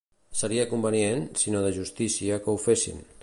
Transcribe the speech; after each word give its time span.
Seria 0.37 0.63
convenient, 0.71 1.27
sinó 1.43 1.63
de 1.67 1.71
justícia 1.77 2.43
que 2.47 2.53
ho 2.55 2.61
fessin. 2.65 3.05